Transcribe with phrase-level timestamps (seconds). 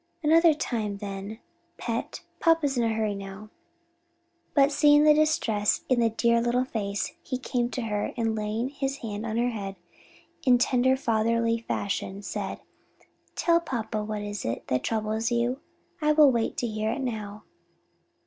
[0.23, 1.37] "Another time then,
[1.77, 3.51] pet, papa's in a hurry now."
[4.55, 8.69] But seeing the distress in the dear little face he came to her and laying
[8.69, 9.75] his hand on her head
[10.43, 12.61] in tender fatherly fashion, said,
[13.35, 15.59] "Tell papa what it is that troubles you.
[16.01, 17.43] I will wait to hear it now."